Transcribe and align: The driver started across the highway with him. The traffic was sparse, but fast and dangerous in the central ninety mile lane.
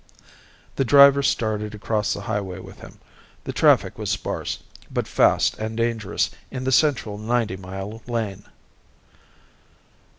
The 0.77 0.83
driver 0.83 1.21
started 1.21 1.75
across 1.75 2.11
the 2.11 2.21
highway 2.21 2.57
with 2.57 2.79
him. 2.79 2.97
The 3.43 3.53
traffic 3.53 3.99
was 3.99 4.09
sparse, 4.09 4.63
but 4.89 5.07
fast 5.07 5.55
and 5.59 5.77
dangerous 5.77 6.31
in 6.49 6.63
the 6.63 6.71
central 6.71 7.19
ninety 7.19 7.55
mile 7.55 8.01
lane. 8.07 8.45